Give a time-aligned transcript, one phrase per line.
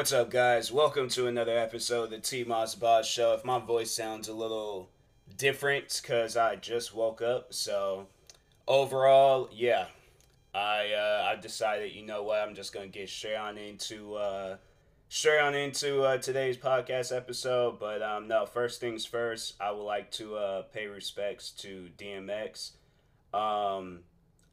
[0.00, 0.72] What's up, guys?
[0.72, 3.34] Welcome to another episode of the T Moss Boss Show.
[3.34, 4.88] If my voice sounds a little
[5.36, 7.52] different, because I just woke up.
[7.52, 8.06] So,
[8.66, 9.88] overall, yeah,
[10.54, 14.56] I uh, I decided, you know what, I'm just gonna get straight on into uh,
[15.10, 17.78] straight on into uh, today's podcast episode.
[17.78, 22.70] But um, no, first things first, I would like to uh, pay respects to DMX.
[23.34, 23.98] Um,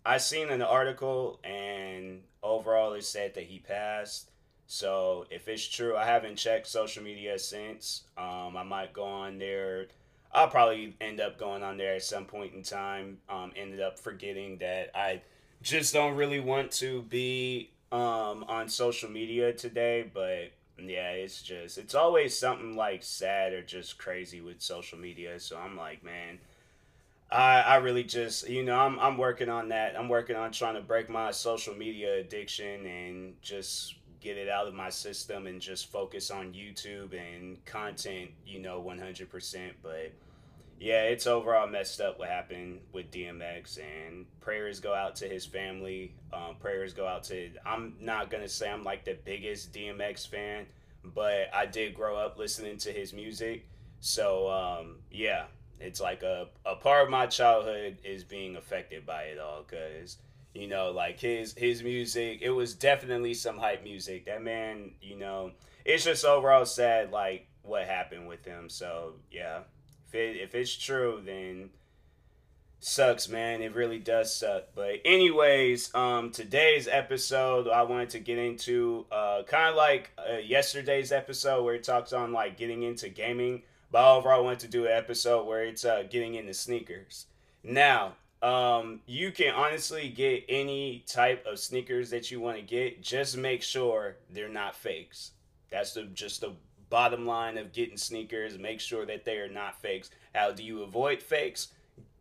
[0.05, 4.32] I seen an article, and overall, it said that he passed.
[4.67, 8.03] So if it's true, I haven't checked social media since.
[8.17, 9.88] Um, I might go on there.
[10.34, 13.20] I'll probably end up going on there at some point in time.
[13.30, 15.21] Um, ended up forgetting that I
[15.62, 20.12] just don't really want to be um, on social media today.
[20.13, 25.40] But yeah, it's just it's always something like sad or just crazy with social media.
[25.40, 26.40] So I'm like, man.
[27.29, 30.76] I, I really just you know I'm, I'm working on that i'm working on trying
[30.76, 33.96] to break my social media addiction and just
[34.28, 38.84] get it out of my system and just focus on YouTube and content, you know,
[38.86, 39.72] 100%.
[39.82, 40.12] But
[40.82, 43.80] yeah, it's overall messed up what happened with DMX.
[43.80, 46.14] And prayers go out to his family.
[46.34, 50.66] Um, prayers go out to, I'm not to say I'm like the biggest DMX fan,
[51.05, 53.66] but I did grow up listening to his music.
[54.02, 55.46] So um, yeah,
[55.80, 60.18] it's like a, a part of my childhood is being affected by it all because
[60.58, 64.25] you know like his his music it was definitely some hype music.
[64.25, 65.52] That man you know
[65.86, 68.69] it's just overall sad like what happened with him.
[68.69, 69.59] So yeah.
[70.08, 71.69] If it if it's true then
[72.80, 73.62] sucks man.
[73.62, 74.69] It really does suck.
[74.74, 80.38] But anyways um today's episode i wanted to get into uh kind of like uh,
[80.38, 83.62] yesterday's episode where it talks on like getting into gaming.
[83.92, 87.28] But overall i wanted to do an episode where it's uh getting into sneakers.
[87.64, 93.02] Now um, you can honestly get any type of sneakers that you want to get.
[93.02, 95.31] Just make sure they're not fakes.
[95.70, 96.53] That's the just the
[96.90, 98.58] bottom line of getting sneakers.
[98.58, 100.12] Make sure that they are not fakes.
[100.34, 101.70] How do you avoid fakes?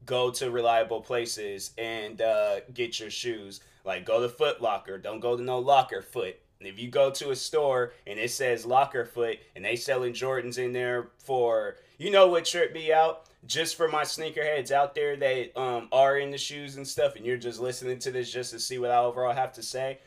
[0.07, 3.61] Go to reliable places and uh, get your shoes.
[3.85, 4.99] Like go to Foot Locker.
[4.99, 6.39] Don't go to no Locker Foot.
[6.61, 10.59] If you go to a store and it says Locker Foot and they selling Jordans
[10.59, 13.27] in there for, you know what tripped me out?
[13.47, 17.25] just for my sneakerheads out there that um, are in the shoes and stuff, and
[17.25, 19.99] you're just listening to this just to see what I overall have to say.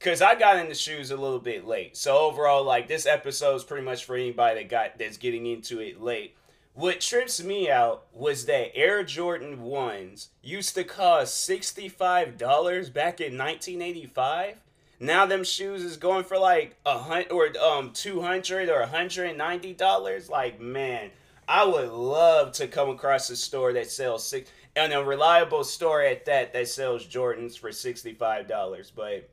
[0.00, 3.56] Cause I got in the shoes a little bit late, so overall, like this episode
[3.56, 6.36] is pretty much for anybody that got that's getting into it late.
[6.72, 12.88] What trips me out was that Air Jordan ones used to cost sixty five dollars
[12.88, 14.56] back in nineteen eighty five.
[15.02, 19.30] Now them shoes is going for like a hundred or um two hundred or hundred
[19.30, 20.28] and ninety dollars.
[20.28, 21.10] Like man,
[21.48, 26.02] I would love to come across a store that sells six and a reliable store
[26.02, 28.92] at that that sells Jordans for sixty five dollars.
[28.94, 29.30] But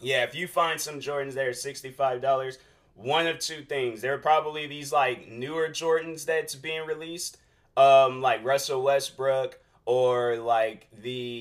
[0.00, 2.58] yeah, if you find some Jordans that are sixty five dollars,
[2.94, 4.00] one of two things.
[4.00, 7.36] There are probably these like newer Jordans that's being released,
[7.76, 11.31] um, like Russell Westbrook or like the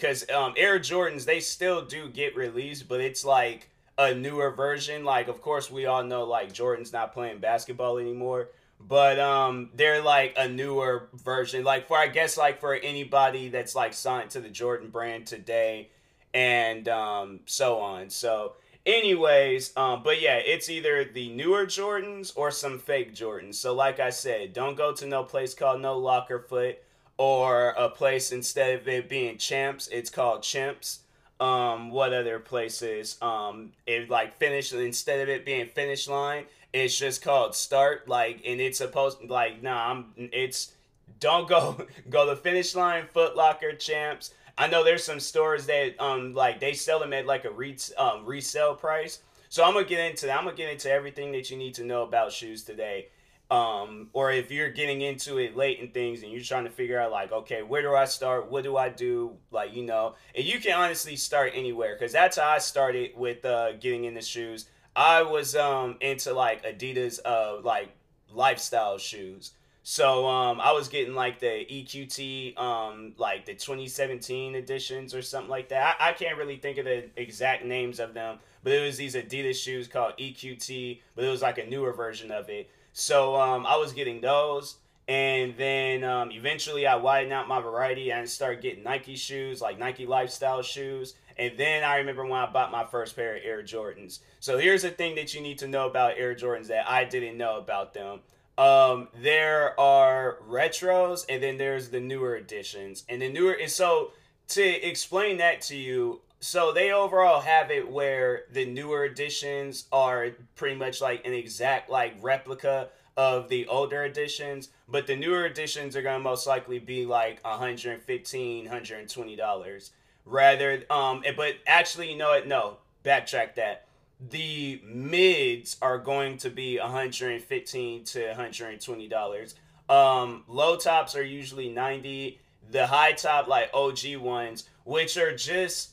[0.00, 3.68] because um Air Jordans they still do get released, but it's like
[3.98, 5.04] a newer version.
[5.04, 8.48] Like of course we all know like Jordan's not playing basketball anymore
[8.80, 11.64] but um they're like a newer version.
[11.64, 15.90] Like for i guess like for anybody that's like signed to the jordan brand today
[16.32, 18.10] and um so on.
[18.10, 18.54] So
[18.86, 23.56] anyways um but yeah it's either the newer jordans or some fake jordans.
[23.56, 26.82] So like i said don't go to no place called no locker foot
[27.20, 30.98] or a place instead of it being champs it's called chimps
[31.38, 36.96] um what other places um it like finish instead of it being finish line it's
[36.96, 38.08] just called Start.
[38.08, 39.90] Like, and it's supposed like nah.
[39.90, 40.12] I'm.
[40.16, 40.72] It's
[41.18, 43.06] don't go go the finish line.
[43.12, 44.32] Foot Locker champs.
[44.58, 47.76] I know there's some stores that um like they sell them at like a re-
[47.98, 49.20] um, resale price.
[49.48, 50.38] So I'm gonna get into that.
[50.38, 53.08] I'm gonna get into everything that you need to know about shoes today.
[53.50, 57.00] Um, or if you're getting into it late and things and you're trying to figure
[57.00, 58.48] out like, okay, where do I start?
[58.48, 59.32] What do I do?
[59.50, 63.44] Like, you know, and you can honestly start anywhere because that's how I started with
[63.44, 64.66] uh, getting into shoes.
[64.94, 67.90] I was um into like Adidas uh like
[68.32, 69.52] lifestyle shoes.
[69.82, 75.50] So um I was getting like the EQT um like the 2017 editions or something
[75.50, 75.96] like that.
[76.00, 79.14] I, I can't really think of the exact names of them, but it was these
[79.14, 82.70] Adidas shoes called EQT, but it was like a newer version of it.
[83.00, 84.76] So um I was getting those
[85.10, 89.76] and then um, eventually I widened out my variety and started getting Nike shoes, like
[89.76, 91.16] Nike lifestyle shoes.
[91.36, 94.20] And then I remember when I bought my first pair of Air Jordans.
[94.38, 97.36] So here's the thing that you need to know about Air Jordans that I didn't
[97.36, 98.20] know about them.
[98.56, 103.04] Um, there are retros and then there's the newer editions.
[103.08, 104.12] And the newer and so
[104.50, 110.28] to explain that to you, so they overall have it where the newer editions are
[110.56, 115.94] pretty much like an exact like replica of the older editions, but the newer editions
[115.94, 119.90] are gonna most likely be like 115 120 dollars.
[120.24, 122.46] Rather um but actually you know what?
[122.46, 123.86] No backtrack that.
[124.30, 129.54] The mids are going to be 115 to 120 dollars.
[129.90, 132.40] Um low tops are usually 90
[132.70, 135.90] the high top like og ones which are just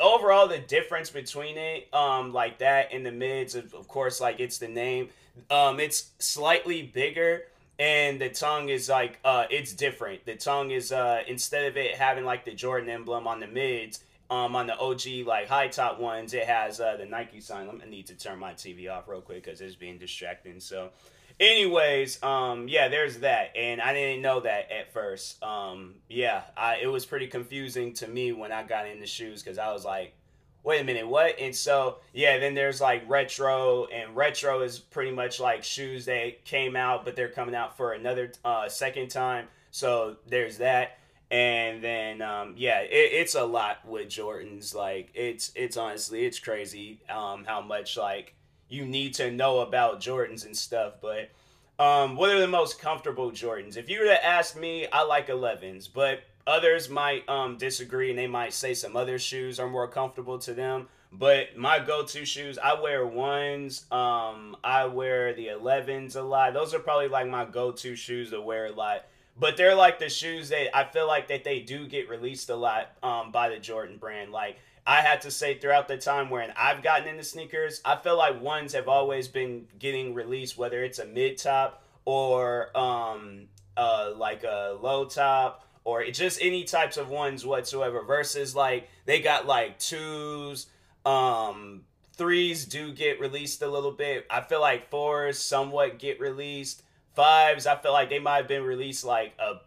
[0.00, 4.40] overall the difference between it um like that in the mids of, of course like
[4.40, 5.08] it's the name
[5.50, 7.44] um it's slightly bigger
[7.78, 10.24] and the tongue is like uh it's different.
[10.26, 14.00] The tongue is uh instead of it having like the jordan emblem on the mids
[14.28, 17.68] um on the og like high top ones it has uh the nike sign.
[17.82, 20.90] I need to turn my tv off real quick because it's being distracting so
[21.40, 23.56] anyways um yeah there's that.
[23.56, 25.42] And i didn't know that at first.
[25.42, 29.42] Um yeah I, it was pretty confusing to me when i got in the shoes
[29.42, 30.14] because i was like
[30.62, 31.40] wait a minute what?
[31.40, 36.44] And so yeah then there's like retro and retro is pretty much like shoes that
[36.44, 39.46] came out but they're coming out for another uh second time.
[39.70, 40.98] So there's that.
[41.30, 44.74] And then um yeah it, it's a lot with jordans.
[44.74, 48.34] Like it's it's honestly it's crazy um how much like
[48.70, 50.94] you need to know about Jordans and stuff.
[51.02, 51.30] But
[51.78, 53.76] um, what are the most comfortable Jordans?
[53.76, 58.18] If you were to ask me, I like 11s, but others might um, disagree and
[58.18, 60.88] they might say some other shoes are more comfortable to them.
[61.12, 63.84] But my go-to shoes, I wear ones.
[63.90, 66.54] Um, I wear the 11s a lot.
[66.54, 69.06] Those are probably like my go-to shoes to wear a lot.
[69.36, 72.56] But they're like the shoes that I feel like that they do get released a
[72.56, 74.30] lot um, by the Jordan brand.
[74.30, 78.16] Like I had to say throughout the time when I've gotten into sneakers, I feel
[78.16, 83.46] like ones have always been getting released, whether it's a mid top or um
[83.76, 88.02] uh like a low top or just any types of ones whatsoever.
[88.02, 90.66] Versus like they got like twos,
[91.04, 91.82] um
[92.14, 94.26] threes do get released a little bit.
[94.28, 96.82] I feel like fours somewhat get released.
[97.14, 99.60] Fives, I feel like they might have been released like a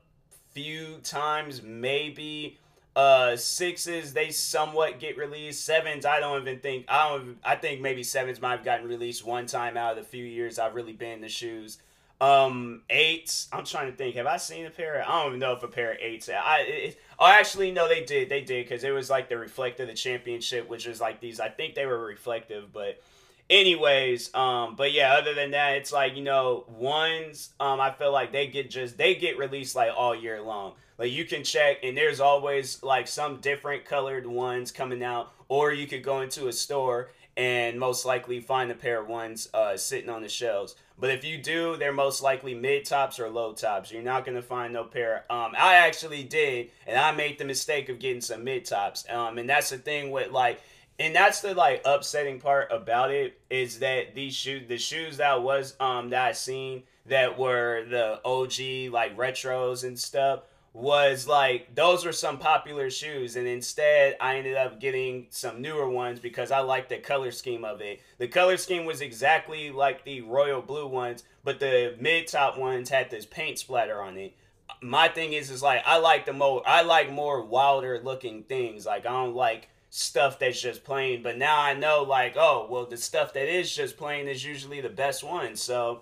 [0.54, 2.60] few times, maybe
[2.96, 5.64] uh, sixes they somewhat get released.
[5.64, 7.38] Sevens I don't even think I don't.
[7.44, 10.60] I think maybe sevens might have gotten released one time out of the few years
[10.60, 11.80] I've really been in the shoes.
[12.22, 13.50] Um, eights.
[13.52, 14.16] I'm trying to think.
[14.16, 15.02] Have I seen a pair?
[15.02, 16.30] Of, I don't even know if a pair of eights.
[16.30, 16.60] I.
[16.68, 18.30] It, oh, actually, no, they did.
[18.30, 21.40] They did because it was like the reflective the championship, which is like these.
[21.40, 23.02] I think they were reflective, but
[23.50, 28.12] anyways um but yeah other than that it's like you know ones um i feel
[28.12, 31.78] like they get just they get released like all year long like you can check
[31.84, 36.48] and there's always like some different colored ones coming out or you could go into
[36.48, 40.76] a store and most likely find a pair of ones uh, sitting on the shelves.
[41.00, 43.92] But if you do they're most likely mid tops or low tops.
[43.92, 45.26] You're not to find no pair.
[45.30, 49.06] Um i actually did and i made the mistake of getting some mid tops.
[49.10, 50.62] Um and that's the thing with like
[51.00, 55.42] and that's the like upsetting part about it is that these shoes the shoes that
[55.42, 60.42] was um that I seen that were the OG like retros and stuff
[60.74, 65.88] was like those were some popular shoes and instead I ended up getting some newer
[65.88, 68.02] ones because I liked the color scheme of it.
[68.18, 72.90] The color scheme was exactly like the royal blue ones, but the mid top ones
[72.90, 74.36] had this paint splatter on it.
[74.82, 78.86] My thing is is like I like the more I like more wilder looking things.
[78.88, 81.22] Like I don't like stuff that's just plain.
[81.22, 84.82] But now I know, like, oh, well, the stuff that is just plain is usually
[84.82, 85.56] the best one.
[85.56, 86.02] So,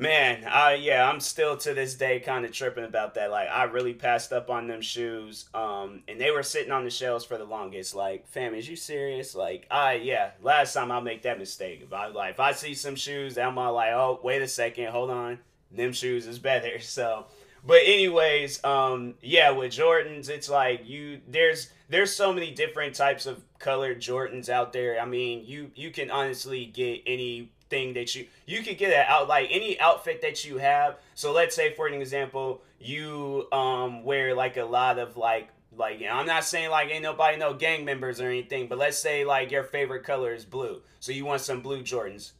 [0.00, 3.30] man, I yeah, I'm still to this day kind of tripping about that.
[3.30, 6.90] Like, I really passed up on them shoes, um, and they were sitting on the
[6.90, 7.94] shelves for the longest.
[7.94, 9.34] Like, fam, is you serious?
[9.34, 11.82] Like, I yeah, last time I'll make that mistake.
[11.82, 14.86] If I like, if I see some shoes, I'm all like, oh, wait a second,
[14.86, 15.38] hold on,
[15.70, 16.78] them shoes is better.
[16.80, 17.26] So.
[17.64, 23.26] But anyways, um, yeah, with Jordans, it's like you there's there's so many different types
[23.26, 25.00] of colored Jordans out there.
[25.00, 29.28] I mean, you you can honestly get anything that you you could get it out
[29.28, 30.96] like any outfit that you have.
[31.14, 36.02] So let's say for an example, you um wear like a lot of like like
[36.10, 39.50] I'm not saying like ain't nobody no gang members or anything, but let's say like
[39.50, 40.80] your favorite color is blue.
[40.98, 42.32] So you want some blue Jordans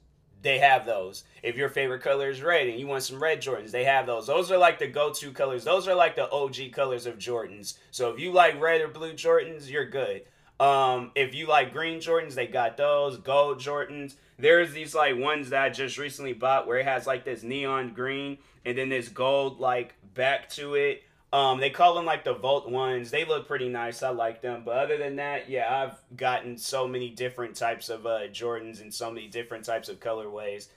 [0.43, 1.25] they have those.
[1.43, 4.27] If your favorite color is red and you want some red Jordans, they have those.
[4.27, 5.65] Those are like the go-to colors.
[5.65, 7.75] Those are like the OG colors of Jordans.
[7.91, 10.23] So if you like red or blue Jordans, you're good.
[10.59, 13.17] Um, if you like green Jordans, they got those.
[13.19, 14.15] Gold Jordans.
[14.39, 17.93] There's these like ones that I just recently bought where it has like this neon
[17.95, 21.03] green and then this gold like back to it.
[21.33, 23.11] Um, they call them like the Volt ones.
[23.11, 24.03] They look pretty nice.
[24.03, 24.63] I like them.
[24.65, 28.93] But other than that, yeah, I've gotten so many different types of uh, Jordans and
[28.93, 30.69] so many different types of colorways.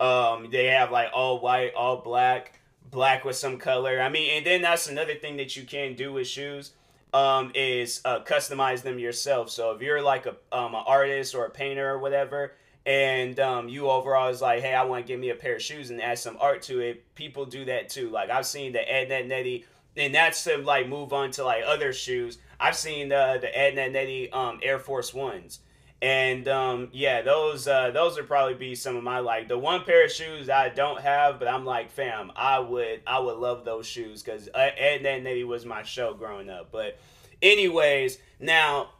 [0.00, 4.00] Um, they have like all white, all black, black with some color.
[4.00, 6.72] I mean, and then that's another thing that you can do with shoes.
[7.12, 9.50] um, is uh, customize them yourself.
[9.50, 12.52] So if you're like a um, an artist or a painter or whatever,
[12.86, 15.62] and um, you overall is like, hey, I want to give me a pair of
[15.62, 17.14] shoes and add some art to it.
[17.14, 18.10] People do that too.
[18.10, 19.64] Like I've seen the Ed, Edd n Eddy,
[19.96, 22.38] and that's to like move on to like other shoes.
[22.58, 25.60] I've seen the the Ed, Edd n Eddy um, Air Force Ones.
[26.02, 29.84] And um, yeah, those uh, those would probably be some of my like the one
[29.84, 33.64] pair of shoes I don't have, but I'm like, fam, I would I would love
[33.64, 36.72] those shoes because Ed, Edd n Eddy was my show growing up.
[36.72, 36.98] But
[37.42, 38.90] anyways, now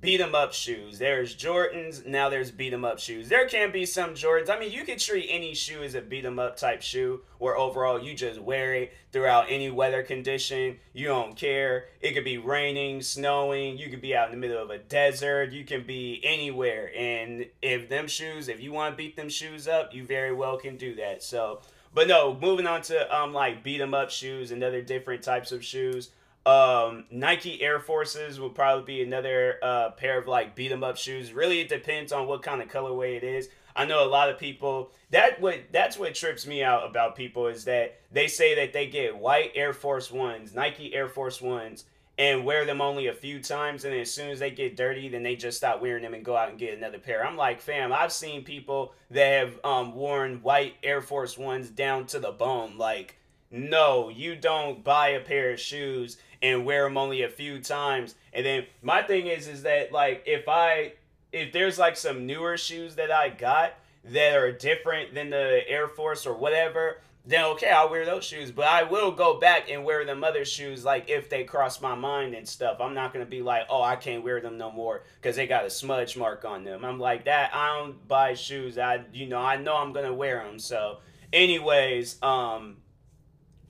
[0.00, 0.98] beat 'em up shoes.
[0.98, 3.28] There's Jordans, now there's beat 'em up shoes.
[3.28, 4.50] There can be some Jordans.
[4.50, 7.56] I mean, you could treat any shoe as a beat 'em up type shoe where
[7.56, 10.80] overall you just wear it throughout any weather condition.
[10.92, 11.88] You don't care.
[12.00, 15.52] It could be raining, snowing, you could be out in the middle of a desert,
[15.52, 16.90] you can be anywhere.
[16.96, 20.56] And if them shoes, if you want to beat them shoes up, you very well
[20.56, 21.22] can do that.
[21.22, 21.60] So,
[21.94, 25.52] but no, moving on to um like beat 'em up shoes and other different types
[25.52, 26.10] of shoes.
[26.46, 30.96] Um, Nike Air Forces will probably be another uh, pair of like beat 'em up
[30.96, 31.32] shoes.
[31.32, 33.48] Really, it depends on what kind of colorway it is.
[33.74, 37.48] I know a lot of people that what that's what trips me out about people
[37.48, 41.84] is that they say that they get white Air Force Ones, Nike Air Force Ones,
[42.16, 45.24] and wear them only a few times, and as soon as they get dirty, then
[45.24, 47.26] they just stop wearing them and go out and get another pair.
[47.26, 52.06] I'm like, fam, I've seen people that have um, worn white Air Force Ones down
[52.06, 52.78] to the bone.
[52.78, 53.16] Like,
[53.50, 58.14] no, you don't buy a pair of shoes and wear them only a few times.
[58.32, 60.92] And then my thing is, is that like if I
[61.32, 63.74] if there's like some newer shoes that I got
[64.04, 68.50] that are different than the Air Force or whatever, then okay, I'll wear those shoes.
[68.50, 71.94] But I will go back and wear them other shoes, like if they cross my
[71.94, 72.78] mind and stuff.
[72.80, 75.64] I'm not gonna be like, oh, I can't wear them no more because they got
[75.64, 76.84] a smudge mark on them.
[76.84, 77.50] I'm like that.
[77.52, 78.78] I don't buy shoes.
[78.78, 80.58] I, you know, I know I'm gonna wear them.
[80.58, 80.98] So,
[81.32, 82.76] anyways, um,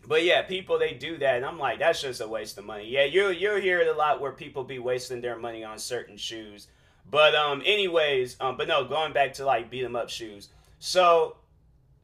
[0.06, 2.88] but yeah, people they do that, and I'm like, that's just a waste of money.
[2.88, 6.16] Yeah, you you'll hear it a lot where people be wasting their money on certain
[6.16, 6.68] shoes.
[7.10, 10.48] But um, anyways, um, but no, going back to like beat 'em up shoes.
[10.78, 11.36] So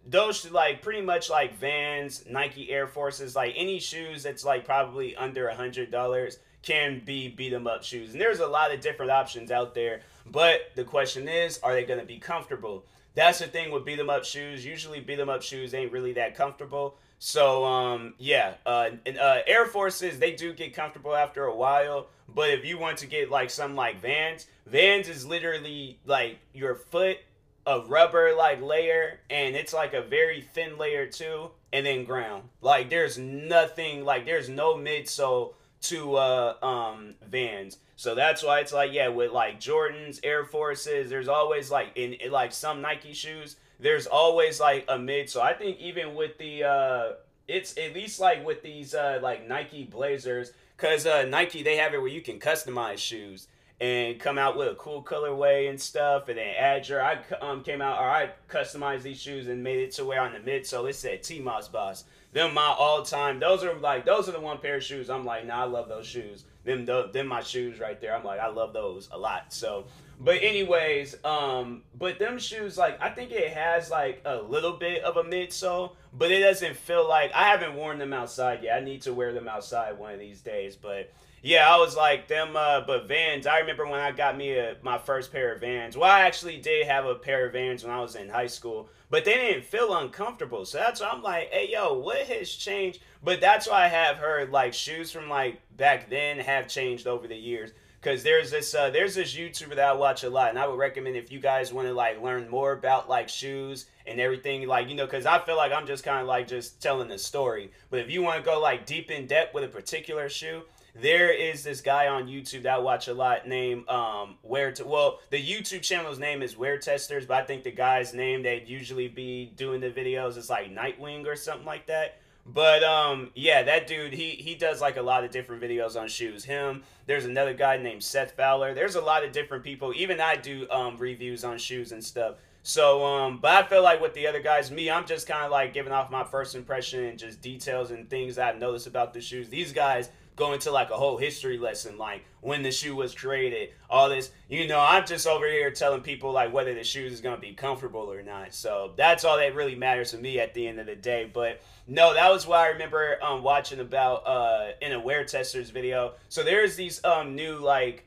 [0.06, 5.14] those like pretty much like Vans, Nike Air Forces, like any shoes that's like probably
[5.16, 8.12] under a hundred dollars can be beat 'em up shoes.
[8.12, 10.00] And there's a lot of different options out there.
[10.26, 12.84] But the question is, are they gonna be comfortable?
[13.14, 14.64] That's the thing with beat 'em up shoes.
[14.64, 16.96] Usually beat 'em up shoes ain't really that comfortable.
[17.24, 22.08] So um, yeah, uh, and, uh, Air Forces they do get comfortable after a while.
[22.28, 26.74] But if you want to get like some like Vans, Vans is literally like your
[26.74, 27.18] foot
[27.64, 32.42] a rubber like layer and it's like a very thin layer too and then ground
[32.60, 38.72] like there's nothing like there's no midsole to uh um vans so that's why it's
[38.72, 43.12] like yeah with like jordans air forces there's always like in, in like some nike
[43.12, 45.28] shoes there's always like a mid.
[45.28, 47.12] So I think even with the uh
[47.48, 51.92] it's at least like with these uh like Nike Blazers cuz uh Nike they have
[51.92, 53.48] it where you can customize shoes
[53.80, 57.82] and come out with a cool colorway and stuff and then Adger I um came
[57.82, 60.86] out or I customized these shoes and made it to where on the mid so
[60.86, 62.04] it said T-Moss Boss.
[62.32, 63.40] Them my all time.
[63.40, 65.10] Those are like those are the one pair of shoes.
[65.10, 66.44] I'm like, nah, I love those shoes.
[66.64, 68.16] Them them my shoes right there.
[68.16, 69.52] I'm like, I love those a lot.
[69.52, 69.84] So
[70.24, 75.02] but anyways, um, but them shoes, like I think it has like a little bit
[75.02, 78.80] of a midsole, but it doesn't feel like I haven't worn them outside yet.
[78.80, 80.76] I need to wear them outside one of these days.
[80.76, 81.12] But
[81.42, 82.54] yeah, I was like them.
[82.54, 85.96] Uh, but Vans, I remember when I got me a, my first pair of Vans.
[85.96, 88.88] Well, I actually did have a pair of Vans when I was in high school,
[89.10, 90.64] but they didn't feel uncomfortable.
[90.64, 93.00] So that's why I'm like, hey, yo, what has changed?
[93.24, 97.26] But that's why I have heard like shoes from like back then have changed over
[97.26, 100.58] the years because there's this uh, there's this YouTuber that I watch a lot, and
[100.58, 104.20] I would recommend if you guys want to like learn more about like shoes and
[104.20, 107.08] everything, like you know, because I feel like I'm just kind of like just telling
[107.08, 107.70] the story.
[107.90, 110.62] But if you want to go like deep in depth with a particular shoe,
[110.96, 114.84] there is this guy on YouTube that I watch a lot named um Where to
[114.84, 118.66] well the YouTube channel's name is Wear Testers, but I think the guy's name that
[118.66, 122.18] usually be doing the videos is like Nightwing or something like that.
[122.44, 126.08] But um, yeah, that dude, he he does like a lot of different videos on
[126.08, 126.44] shoes.
[126.44, 128.74] Him, there's another guy named Seth Fowler.
[128.74, 129.92] There's a lot of different people.
[129.94, 132.36] Even I do um reviews on shoes and stuff.
[132.64, 135.52] So um, but I feel like with the other guys, me, I'm just kind of
[135.52, 139.20] like giving off my first impression and just details and things I've noticed about the
[139.20, 139.48] shoes.
[139.48, 143.70] These guys go into like a whole history lesson, like when the shoe was created,
[143.90, 144.30] all this.
[144.48, 147.52] You know, I'm just over here telling people like whether the shoes is gonna be
[147.52, 148.54] comfortable or not.
[148.54, 151.30] So that's all that really matters to me at the end of the day.
[151.32, 155.70] But no, that was why I remember um, watching about uh, in a wear testers
[155.70, 156.14] video.
[156.28, 158.06] So there's these um, new like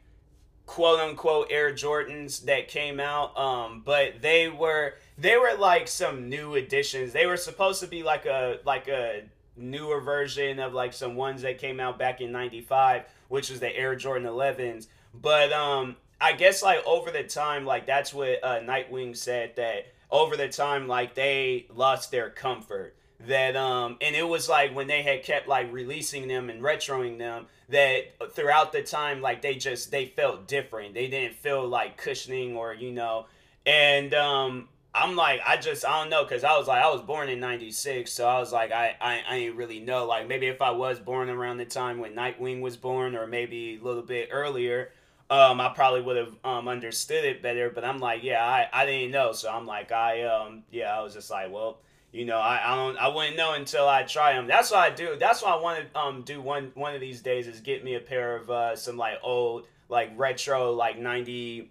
[0.65, 6.29] quote unquote Air Jordans that came out, um, but they were they were like some
[6.29, 7.13] new additions.
[7.13, 9.23] They were supposed to be like a like a
[9.57, 13.75] newer version of like some ones that came out back in 95 which was the
[13.75, 14.87] Air Jordan 11s.
[15.13, 19.87] But um, I guess like over the time, like that's what uh, Nightwing said that
[20.11, 22.95] over the time, like they lost their comfort.
[23.27, 27.17] That um, and it was like when they had kept like releasing them and retroing
[27.17, 30.93] them that throughout the time, like they just they felt different.
[30.93, 33.27] They didn't feel like cushioning or you know,
[33.65, 37.01] and um, I'm like, I just, I don't know, because I was like, I was
[37.01, 40.05] born in 96, so I was like, I, I, I ain't really know.
[40.05, 43.77] Like, maybe if I was born around the time when Nightwing was born, or maybe
[43.81, 44.91] a little bit earlier,
[45.29, 47.69] um, I probably would have um, understood it better.
[47.69, 49.33] But I'm like, yeah, I, I didn't know.
[49.33, 51.79] So I'm like, I, um, yeah, I was just like, well,
[52.11, 54.47] you know, I, I don't, I wouldn't know until I try them.
[54.47, 55.17] That's what I do.
[55.19, 57.95] That's what I want to um do one one of these days is get me
[57.95, 61.69] a pair of uh, some like old, like retro, like 90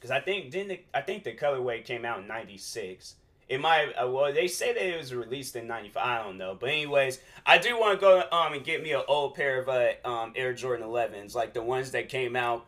[0.00, 3.16] because I think didn't the, I think the colorway came out in '96.
[3.48, 6.02] It might uh, well they say that it was released in '95.
[6.02, 9.02] I don't know, but anyways, I do want to go um and get me an
[9.06, 12.66] old pair of uh, um Air Jordan 11s, like the ones that came out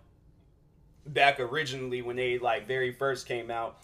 [1.06, 3.78] back originally when they like very first came out.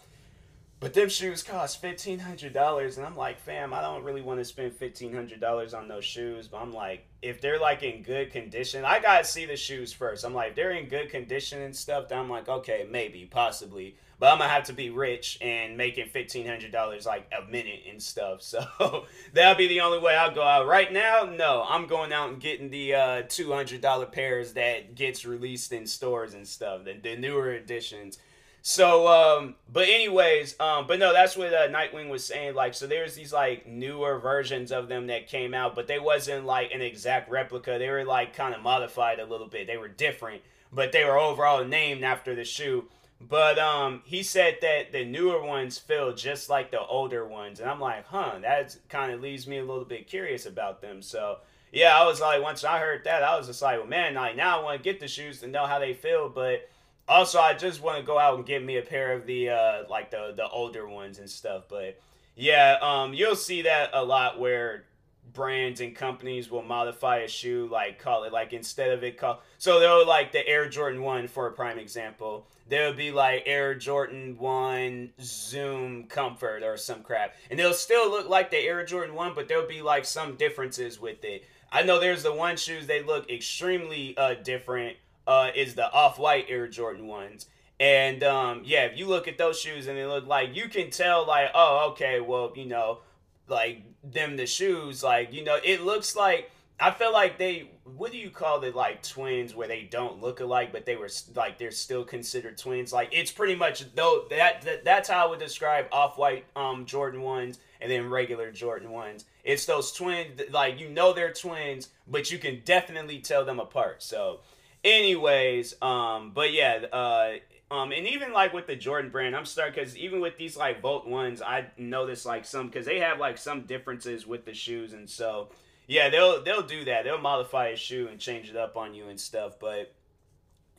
[0.79, 4.39] But them shoes cost fifteen hundred dollars, and I'm like, fam, I don't really want
[4.39, 6.47] to spend fifteen hundred dollars on those shoes.
[6.47, 10.23] But I'm like, if they're like in good condition, I gotta see the shoes first.
[10.23, 12.07] I'm like, they're in good condition and stuff.
[12.07, 16.07] Then I'm like, okay, maybe, possibly, but I'm gonna have to be rich and making
[16.07, 18.41] fifteen hundred dollars like a minute and stuff.
[18.49, 20.67] So that'll be the only way I'll go out.
[20.67, 24.95] Right now, no, I'm going out and getting the uh, two hundred dollar pairs that
[24.95, 26.85] gets released in stores and stuff.
[26.85, 28.17] The, the newer editions
[28.61, 32.55] so, um, but anyways, um, but no, that's what uh, Nightwing was saying.
[32.55, 36.45] Like, so there's these like newer versions of them that came out, but they wasn't
[36.45, 37.77] like an exact replica.
[37.79, 39.67] They were like kind of modified a little bit.
[39.67, 40.41] They were different,
[40.73, 42.85] but they were overall named after the shoe.
[43.21, 47.69] But um, he said that the newer ones feel just like the older ones, and
[47.69, 51.01] I'm like, huh, that kind of leaves me a little bit curious about them.
[51.01, 51.39] So
[51.71, 54.35] yeah, I was like, once I heard that, I was just like, well, man, like
[54.35, 56.69] now I want to get the shoes to know how they feel, but
[57.09, 59.83] also, I just want to go out and get me a pair of the uh,
[59.89, 61.63] like the the older ones and stuff.
[61.67, 61.99] But
[62.35, 64.85] yeah, um, you'll see that a lot where
[65.33, 69.41] brands and companies will modify a shoe, like call it like instead of it call
[69.57, 72.47] so they'll like the Air Jordan One for a prime example.
[72.67, 78.29] There'll be like Air Jordan One Zoom Comfort or some crap, and they'll still look
[78.29, 81.43] like the Air Jordan One, but there'll be like some differences with it.
[81.71, 84.97] I know there's the one shoes they look extremely uh, different
[85.29, 87.45] uh, is the off white Air Jordan ones.
[87.79, 90.89] And um, yeah, if you look at those shoes and they look like you can
[90.89, 92.99] tell, like, oh, okay, well, you know,
[93.47, 98.11] like them the shoes, like, you know, it looks like I feel like they what
[98.11, 101.57] do you call it like twins where they don't look alike but they were like
[101.57, 102.93] they're still considered twins?
[102.93, 107.21] Like it's pretty much though that, that that's how I would describe off-white um Jordan
[107.21, 112.31] 1s and then regular Jordan 1s it's those twins like you know they're twins but
[112.31, 114.01] you can definitely tell them apart.
[114.01, 114.39] So
[114.83, 117.31] Anyways, um, but yeah, uh,
[117.71, 120.81] um, and even like with the Jordan brand, I'm starting because even with these like
[120.81, 124.93] Volt ones, I noticed like some because they have like some differences with the shoes,
[124.93, 125.49] and so
[125.87, 127.03] yeah, they'll they'll do that.
[127.03, 129.59] They'll modify a shoe and change it up on you and stuff.
[129.59, 129.93] But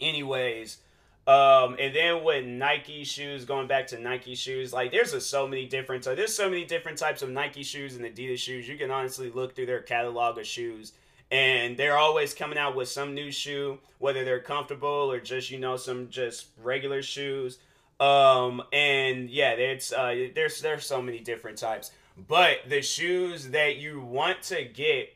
[0.01, 0.79] anyways,
[1.27, 5.47] um, and then with Nike shoes, going back to Nike shoes, like there's a, so
[5.47, 6.05] many different.
[6.05, 8.67] So there's so many different types of Nike shoes and Adidas shoes.
[8.67, 10.93] You can honestly look through their catalog of shoes
[11.31, 15.59] and they're always coming out with some new shoe, whether they're comfortable or just you
[15.59, 17.59] know some just regular shoes.
[18.01, 21.93] Um, and yeah, it's uh, there's there's so many different types,
[22.29, 25.15] but the shoes that you want to get,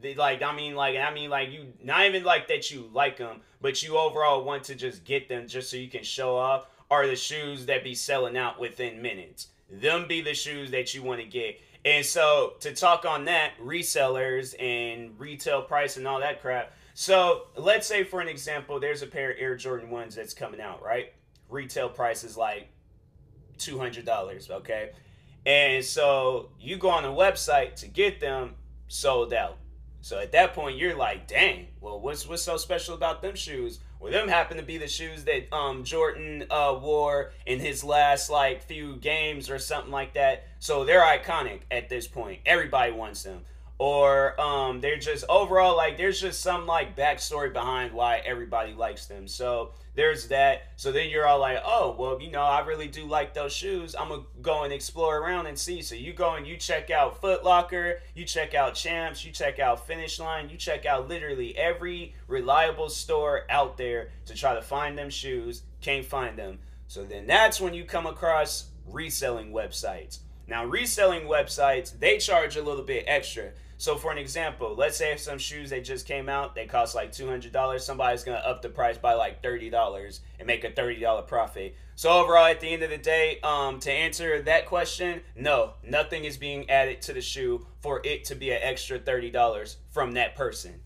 [0.00, 3.16] the, like I mean, like I mean, like you not even like that you like
[3.16, 6.66] them, but you overall want to just get them just so you can show off.
[6.90, 9.48] Are the shoes that be selling out within minutes?
[9.70, 13.52] Them be the shoes that you want to get and so to talk on that,
[13.64, 16.72] resellers and retail price and all that crap.
[16.94, 20.60] So let's say for an example, there's a pair of Air Jordan ones that's coming
[20.60, 21.12] out, right?
[21.48, 22.68] Retail price is like
[23.56, 24.90] two hundred dollars, okay?
[25.46, 28.56] And so you go on a website to get them
[28.88, 29.56] sold out.
[30.06, 33.80] So at that point, you're like, dang, well, what's what's so special about them shoes?
[33.98, 38.30] Well, them happen to be the shoes that um, Jordan uh, wore in his last
[38.30, 40.46] like few games or something like that.
[40.60, 42.38] So they're iconic at this point.
[42.46, 43.40] Everybody wants them.
[43.78, 49.06] Or um, they're just overall like there's just some like backstory behind why everybody likes
[49.06, 49.26] them.
[49.26, 50.68] So there's that.
[50.76, 53.96] So then you're all like, oh, well, you know, I really do like those shoes.
[53.98, 55.82] I'm going to go and explore around and see.
[55.82, 59.58] So you go and you check out Foot Locker, you check out Champs, you check
[59.58, 64.62] out Finish Line, you check out literally every reliable store out there to try to
[64.62, 65.62] find them shoes.
[65.80, 66.58] Can't find them.
[66.88, 70.18] So then that's when you come across reselling websites.
[70.46, 73.50] Now, reselling websites, they charge a little bit extra.
[73.78, 76.94] So for an example, let's say if some shoes they just came out, they cost
[76.94, 77.84] like two hundred dollars.
[77.84, 81.76] Somebody's gonna up the price by like thirty dollars and make a thirty dollar profit.
[81.94, 86.24] So overall, at the end of the day, um, to answer that question, no, nothing
[86.24, 90.12] is being added to the shoe for it to be an extra thirty dollars from
[90.12, 90.80] that person.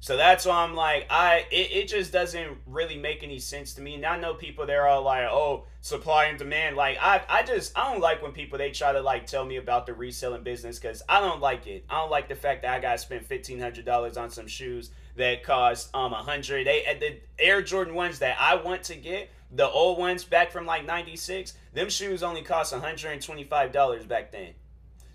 [0.00, 3.80] So that's why I'm like, I it, it just doesn't really make any sense to
[3.80, 3.96] me.
[3.96, 6.76] And I know people they're all like, oh, supply and demand.
[6.76, 9.56] Like I I just I don't like when people they try to like tell me
[9.56, 11.84] about the reselling business because I don't like it.
[11.90, 14.90] I don't like the fact that I gotta spend fifteen hundred dollars on some shoes
[15.16, 16.68] that cost um a hundred.
[16.68, 20.52] They at the Air Jordan ones that I want to get, the old ones back
[20.52, 24.50] from like ninety six, them shoes only cost hundred and twenty five dollars back then.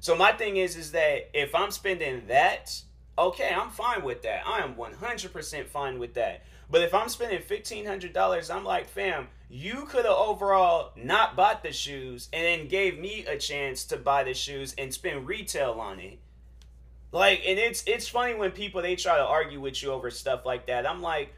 [0.02, 2.82] So my thing is is that if I'm spending that
[3.18, 4.44] okay, I'm fine with that.
[4.48, 6.44] I am 100% fine with that.
[6.70, 11.72] But if I'm spending $1,500, I'm like, fam, you could have overall not bought the
[11.72, 16.00] shoes and then gave me a chance to buy the shoes and spend retail on
[16.00, 16.20] it.
[17.12, 20.48] Like, and it's it's funny when people they try to argue with you over stuff
[20.48, 20.90] like that.
[20.90, 21.32] I'm like,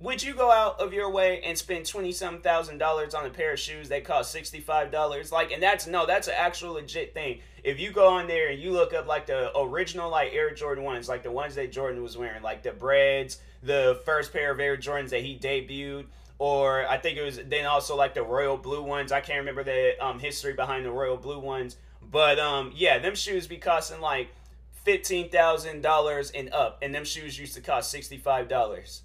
[0.00, 3.30] would you go out of your way and spend twenty some thousand dollars on a
[3.30, 5.30] pair of shoes that cost sixty five dollars?
[5.30, 7.40] Like, and that's no, that's an actual legit thing.
[7.62, 10.84] If you go on there and you look up like the original like Air Jordan
[10.84, 14.58] ones, like the ones that Jordan was wearing, like the breads, the first pair of
[14.58, 16.06] Air Jordans that he debuted,
[16.38, 19.12] or I think it was then also like the royal blue ones.
[19.12, 21.76] I can't remember the um, history behind the royal blue ones,
[22.10, 24.30] but um, yeah, them shoes be costing like
[24.82, 29.02] fifteen thousand dollars and up, and them shoes used to cost sixty five dollars.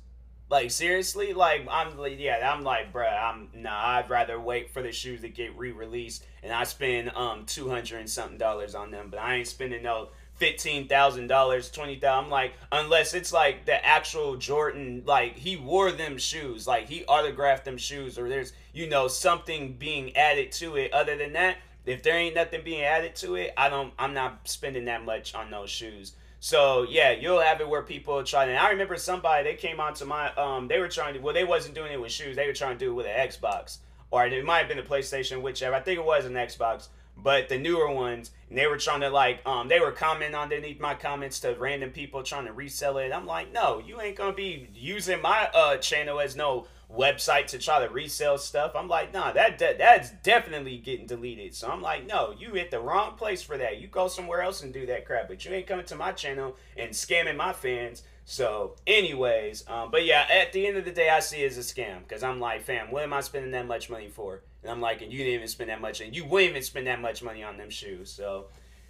[0.47, 3.75] Like seriously, like I'm yeah, I'm like, bruh, I'm nah.
[3.75, 8.01] I'd rather wait for the shoes to get re-released, and I spend um two hundred
[8.01, 12.25] and something dollars on them, but I ain't spending no fifteen thousand dollars, twenty thousand.
[12.25, 17.05] I'm like, unless it's like the actual Jordan, like he wore them shoes, like he
[17.05, 20.93] autographed them shoes, or there's you know something being added to it.
[20.93, 23.93] Other than that, if there ain't nothing being added to it, I don't.
[23.97, 26.13] I'm not spending that much on those shoes.
[26.39, 30.05] So yeah, you'll have it where people try And I remember somebody they came onto
[30.05, 32.53] my um they were trying to well they wasn't doing it with shoes they were
[32.53, 33.79] trying to do it with an Xbox
[34.11, 37.47] or it might have been a PlayStation whichever I think it was an Xbox but
[37.47, 40.93] the newer ones and they were trying to like um they were commenting underneath my
[40.93, 43.11] comments to random people trying to resell it.
[43.11, 47.57] I'm like no you ain't gonna be using my uh channel as no website to
[47.57, 48.73] try to resell stuff.
[48.75, 51.55] I'm like, nah, that, that that's definitely getting deleted.
[51.55, 53.79] So I'm like, no, you hit the wrong place for that.
[53.79, 56.55] You go somewhere else and do that crap, but you ain't coming to my channel
[56.77, 58.03] and scamming my fans.
[58.27, 61.57] So, anyways, um, but yeah, at the end of the day, I see it as
[61.59, 64.41] a scam because I'm like, fam, what am I spending that much money for?
[64.63, 66.87] And I'm like, and you didn't even spend that much, and you wouldn't even spend
[66.87, 68.11] that much money on them shoes.
[68.11, 68.47] So,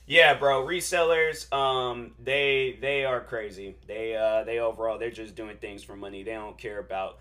[0.07, 3.75] yeah, bro, resellers, um, they they are crazy.
[3.87, 6.23] They uh, they overall, they're just doing things for money.
[6.23, 7.19] They don't care about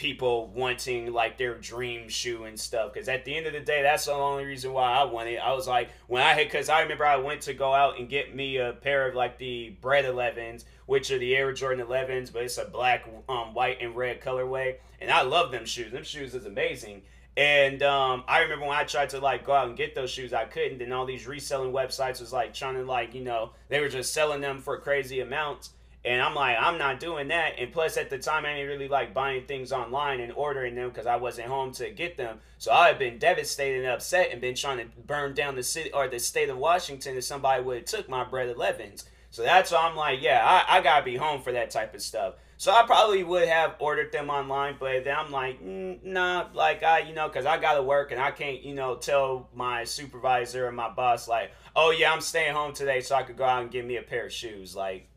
[0.00, 3.82] people wanting like their dream shoe and stuff because at the end of the day
[3.82, 6.80] that's the only reason why i wanted i was like when i had because i
[6.80, 10.06] remember i went to go out and get me a pair of like the Bred
[10.06, 14.22] 11s which are the air jordan 11s but it's a black um, white and red
[14.22, 17.02] colorway and i love them shoes them shoes is amazing
[17.36, 20.32] and um, I remember when I tried to like go out and get those shoes,
[20.32, 20.82] I couldn't.
[20.82, 24.12] And all these reselling websites was like trying to like you know they were just
[24.12, 25.70] selling them for crazy amounts.
[26.04, 27.58] And I'm like, I'm not doing that.
[27.58, 30.88] And plus, at the time, I didn't really like buying things online and ordering them
[30.88, 32.38] because I wasn't home to get them.
[32.56, 35.92] So I had been devastated and upset and been trying to burn down the city
[35.92, 39.04] or the state of Washington if somebody would have took my Bred 11s.
[39.30, 42.02] So that's why I'm like, yeah, I, I gotta be home for that type of
[42.02, 42.34] stuff.
[42.56, 46.82] So I probably would have ordered them online, but then I'm like, mm, nah, like
[46.82, 50.66] I, you know, because I gotta work and I can't, you know, tell my supervisor
[50.66, 53.62] or my boss like, oh yeah, I'm staying home today so I could go out
[53.62, 54.74] and get me a pair of shoes.
[54.74, 55.08] Like,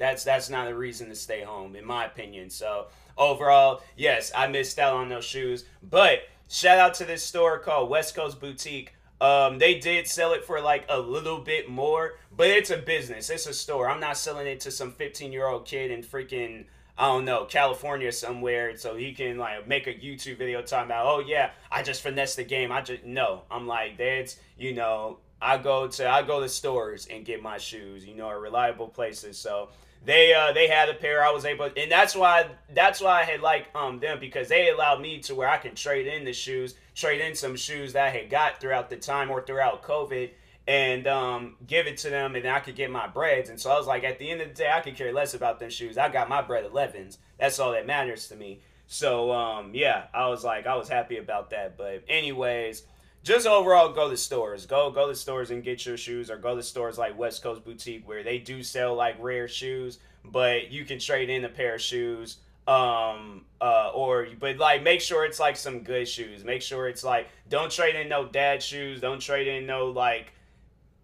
[0.00, 2.50] that's that's not a reason to stay home, in my opinion.
[2.50, 2.86] So
[3.18, 5.66] overall, yes, I missed out on those shoes.
[5.82, 8.94] But shout out to this store called West Coast Boutique.
[9.20, 13.28] Um, they did sell it for like a little bit more, but it's a business.
[13.28, 13.90] It's a store.
[13.90, 16.64] I'm not selling it to some 15 year old kid in freaking
[16.96, 21.06] I don't know California somewhere, so he can like make a YouTube video talking about,
[21.06, 22.72] oh yeah, I just finessed the game.
[22.72, 23.42] I just no.
[23.50, 27.58] I'm like that's you know I go to I go to stores and get my
[27.58, 28.06] shoes.
[28.06, 29.36] You know, reliable places.
[29.36, 29.68] So
[30.04, 33.24] they uh they had a pair i was able and that's why that's why i
[33.24, 36.32] had like um them because they allowed me to where i can trade in the
[36.32, 40.30] shoes trade in some shoes that i had got throughout the time or throughout covid
[40.66, 43.76] and um give it to them and i could get my Breds and so i
[43.76, 45.98] was like at the end of the day i could care less about them shoes.
[45.98, 48.60] I got my Bred 11s that's all that matters to me.
[48.86, 51.76] So um yeah i was like i was happy about that.
[51.76, 52.84] But anyways
[53.22, 54.66] just overall go to stores.
[54.66, 57.64] Go go to stores and get your shoes or go to stores like west coast
[57.64, 61.74] boutique where they do sell like rare shoes but you can trade in a pair
[61.76, 66.44] of shoes um uh or but like make sure it's like some good shoes.
[66.44, 69.00] Make sure it's like don't trade in no dad shoes.
[69.00, 70.32] Don't trade in no like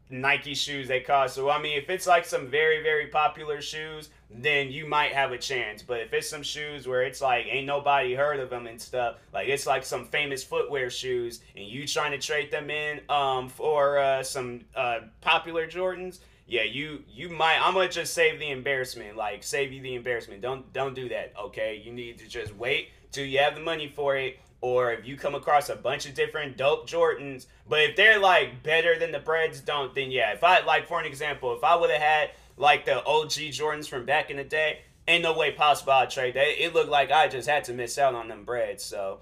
[0.08, 1.34] Nike shoes they cost.
[1.34, 5.32] So I mean, if it's like some very very popular shoes, then you might have
[5.32, 5.82] a chance.
[5.82, 9.16] But if it's some shoes where it's like ain't nobody heard of them and stuff,
[9.32, 13.48] like it's like some famous footwear shoes, and you trying to trade them in um
[13.48, 17.58] for uh, some uh, popular Jordans, yeah, you you might.
[17.60, 19.16] I'm gonna just save the embarrassment.
[19.16, 20.40] Like save you the embarrassment.
[20.42, 21.32] Don't don't do that.
[21.46, 24.38] Okay, you need to just wait till you have the money for it.
[24.60, 28.62] Or if you come across a bunch of different dope Jordans, but if they're like
[28.62, 30.32] better than the breads, don't then yeah.
[30.32, 33.88] If I like for an example, if I would have had like the OG Jordans
[33.88, 36.62] from back in the day, ain't no way possible I'd trade that.
[36.62, 38.82] It looked like I just had to miss out on them breads.
[38.82, 39.20] So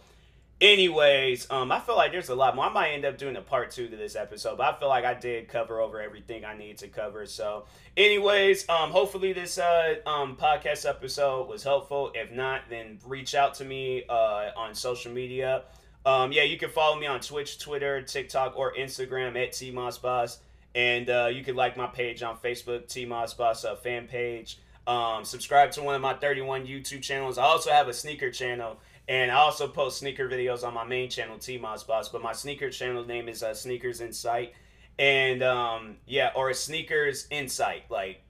[0.61, 2.65] anyways um i feel like there's a lot more.
[2.67, 5.05] I might end up doing a part two to this episode but i feel like
[5.05, 7.27] i did cover over everything i need to cover.
[7.27, 7.65] So
[7.97, 12.13] anyways um hopefully this uh um podcast episode was helpful.
[12.15, 15.65] If not then reach out to me uh on social media.
[16.07, 20.39] Um yeah you can follow me on twitch twitter tiktok or instagram at tmossboss
[20.75, 24.59] and uh you can like my page on facebook tmossboss uh, fan page.
[24.87, 27.39] Um subscribe to one of my 31 youtube channels.
[27.39, 31.11] I also have a sneaker channel and I also post sneaker videos on my main
[31.11, 32.09] channel, T Moss Boss.
[32.09, 34.55] But my sneaker channel name is uh, Sneakers Insight.
[34.99, 37.85] And um, yeah, or Sneakers Insight.
[37.91, 38.23] Like,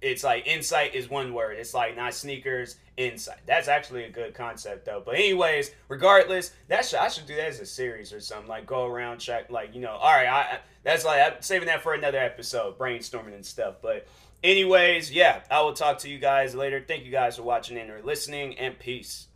[0.00, 1.58] it's like insight is one word.
[1.58, 3.40] It's like not sneakers, insight.
[3.46, 5.02] That's actually a good concept though.
[5.04, 8.48] But anyways, regardless, that should, I should do that as a series or something.
[8.48, 9.92] Like go around check, like you know.
[9.92, 13.76] All right, I, that's like I'm saving that for another episode, brainstorming and stuff.
[13.82, 14.06] But
[14.42, 16.82] anyways, yeah, I will talk to you guys later.
[16.86, 19.26] Thank you guys for watching and or listening, and peace.